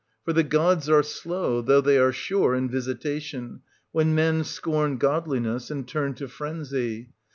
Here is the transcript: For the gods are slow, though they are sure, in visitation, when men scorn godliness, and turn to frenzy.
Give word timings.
For 0.25 0.33
the 0.33 0.41
gods 0.41 0.89
are 0.89 1.03
slow, 1.03 1.61
though 1.61 1.79
they 1.79 1.99
are 1.99 2.11
sure, 2.11 2.55
in 2.55 2.67
visitation, 2.71 3.61
when 3.91 4.15
men 4.15 4.43
scorn 4.43 4.97
godliness, 4.97 5.69
and 5.69 5.87
turn 5.87 6.15
to 6.15 6.27
frenzy. 6.27 7.09